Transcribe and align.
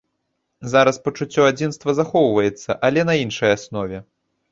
Зараз 0.71 0.97
пачуццё 1.07 1.41
адзінства 1.49 1.95
захоўваецца, 1.99 2.77
але 2.89 3.05
на 3.11 3.15
іншай 3.25 3.51
аснове. 3.59 3.97